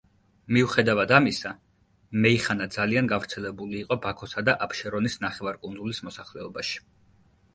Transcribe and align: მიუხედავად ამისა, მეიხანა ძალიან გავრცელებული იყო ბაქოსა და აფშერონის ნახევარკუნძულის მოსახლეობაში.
მიუხედავად 0.55 1.11
ამისა, 1.17 1.49
მეიხანა 2.23 2.67
ძალიან 2.77 3.11
გავრცელებული 3.11 3.77
იყო 3.81 3.97
ბაქოსა 4.07 4.45
და 4.49 4.57
აფშერონის 4.67 5.19
ნახევარკუნძულის 5.27 6.01
მოსახლეობაში. 6.09 6.83